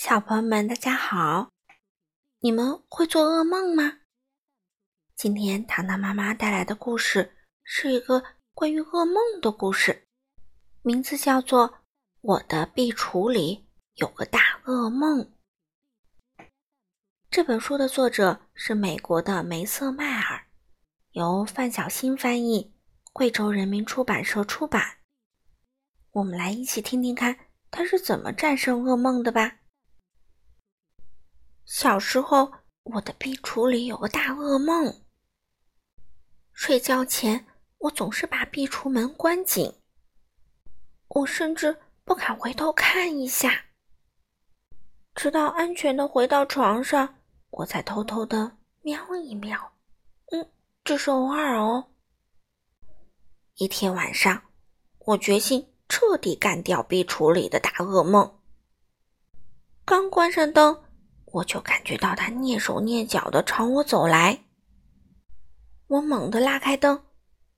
[0.00, 1.50] 小朋友们，大家好！
[2.38, 3.98] 你们会做噩梦吗？
[5.16, 8.22] 今天糖糖妈妈带来的故事是一个
[8.54, 10.06] 关于噩梦的故事，
[10.82, 11.68] 名字叫做
[12.20, 13.66] 《我的壁橱里
[13.96, 15.32] 有个大噩梦》。
[17.28, 20.46] 这本书的作者是美国的梅瑟迈尔，
[21.10, 22.72] 由范小新翻译，
[23.12, 24.98] 贵州人民出版社出版。
[26.12, 27.36] 我们来一起听听看
[27.72, 29.56] 他是怎么战胜噩梦的吧。
[31.68, 32.50] 小时候，
[32.84, 35.02] 我的壁橱里有个大噩梦。
[36.54, 37.46] 睡觉前，
[37.76, 39.70] 我总是把壁橱门关紧，
[41.08, 43.66] 我甚至不敢回头看一下，
[45.14, 47.16] 直到安全的回到床上，
[47.50, 49.72] 我才偷偷的瞄一瞄。
[50.30, 50.50] 嗯，
[50.82, 51.90] 这是偶尔哦。
[53.56, 54.42] 一天晚上，
[55.00, 58.40] 我决心彻底干掉壁橱里的大噩梦。
[59.84, 60.87] 刚关上灯。
[61.38, 64.44] 我就感觉到他蹑手蹑脚的朝我走来，
[65.86, 67.04] 我猛地拉开灯，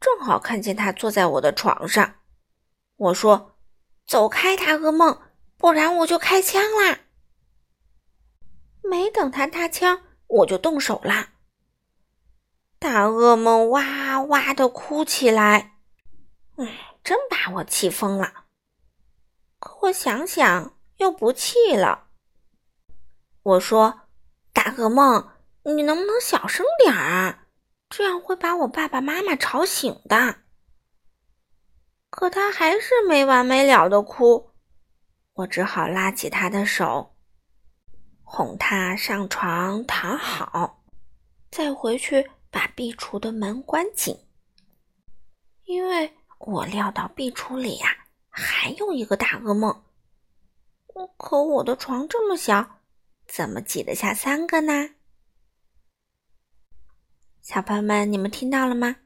[0.00, 2.16] 正好看见他坐在我的床上。
[2.96, 3.56] 我说
[4.06, 5.20] ：“走开，大噩梦，
[5.56, 7.00] 不然我就开枪啦！”
[8.88, 11.30] 没等他搭枪，我就动手啦。
[12.78, 15.78] 大噩梦哇哇的哭起来，
[16.56, 16.68] 嗯，
[17.02, 18.44] 真把我气疯了。
[19.58, 22.03] 可我想想，又不气了。
[23.44, 24.08] 我说
[24.54, 25.28] ：“大噩梦，
[25.64, 27.46] 你能不能小声点啊？
[27.90, 30.36] 这样会把我爸爸妈妈吵醒的。”
[32.08, 34.52] 可他还是没完没了的哭，
[35.34, 37.14] 我只好拉起他的手，
[38.22, 40.82] 哄他上床躺好，
[41.50, 44.16] 再回去把壁橱的门关紧，
[45.64, 47.94] 因为我料到壁橱里呀
[48.30, 49.84] 还有一个大噩梦。
[51.18, 52.80] 可我的床这么小。
[53.26, 54.90] 怎么挤得下三个呢？
[57.40, 58.96] 小朋友们，你们听到了吗？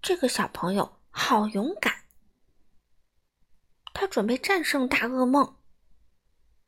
[0.00, 2.04] 这个小朋友好勇敢，
[3.92, 5.56] 他准备战胜大噩梦。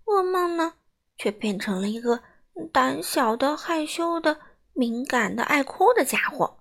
[0.06, 0.74] 噩梦呢，
[1.16, 2.22] 却变成了一个
[2.72, 4.40] 胆小的、害羞的、
[4.72, 6.58] 敏感的、爱哭的家伙。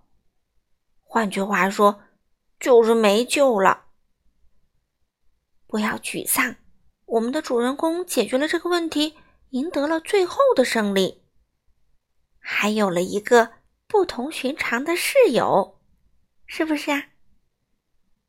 [1.03, 2.03] 换句话说，
[2.59, 3.85] 就是没救了。
[5.65, 6.55] 不要沮丧，
[7.05, 9.17] 我们的主人公解决了这个问题。
[9.49, 11.23] 赢得了最后的胜利，
[12.37, 13.53] 还有了一个
[13.87, 15.79] 不同寻常的室友，
[16.45, 17.09] 是不是啊？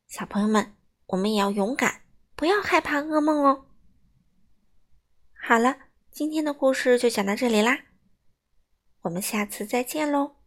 [0.07, 0.75] 小朋友们，
[1.07, 2.01] 我们也要勇敢，
[2.35, 3.67] 不要害怕噩梦哦。
[5.39, 5.77] 好了，
[6.09, 7.77] 今天的故事就讲到这里啦，
[9.01, 10.40] 我们下次再见喽。